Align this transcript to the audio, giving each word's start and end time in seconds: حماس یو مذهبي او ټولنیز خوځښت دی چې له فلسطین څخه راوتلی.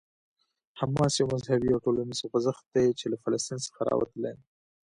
حماس 0.79 1.13
یو 1.15 1.27
مذهبي 1.33 1.69
او 1.71 1.83
ټولنیز 1.85 2.19
خوځښت 2.29 2.65
دی 2.73 2.87
چې 2.99 3.05
له 3.11 3.17
فلسطین 3.23 3.59
څخه 3.67 3.79
راوتلی. 3.89 4.33